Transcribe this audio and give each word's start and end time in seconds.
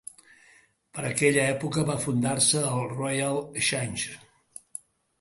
Per 0.99 1.05
aquella 1.09 1.43
època 1.57 1.85
va 1.91 1.99
fundar-se 2.07 2.65
el 2.73 2.91
Royal 2.97 3.41
Exchange. 3.45 4.21